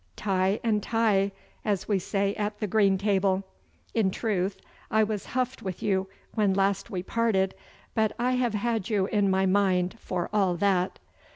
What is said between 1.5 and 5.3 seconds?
as we say at the green table. In truth, I was